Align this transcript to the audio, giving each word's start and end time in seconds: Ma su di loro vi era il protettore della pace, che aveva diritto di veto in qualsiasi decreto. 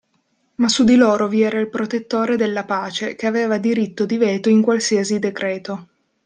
Ma 0.55 0.67
su 0.67 0.83
di 0.83 0.95
loro 0.95 1.27
vi 1.27 1.43
era 1.43 1.59
il 1.59 1.69
protettore 1.69 2.35
della 2.35 2.63
pace, 2.65 3.13
che 3.15 3.27
aveva 3.27 3.59
diritto 3.59 4.07
di 4.07 4.17
veto 4.17 4.49
in 4.49 4.63
qualsiasi 4.63 5.19
decreto. 5.19 5.89